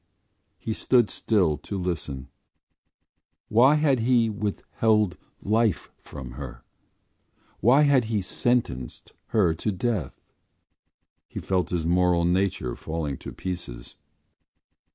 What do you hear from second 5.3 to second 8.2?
life from her? Why had he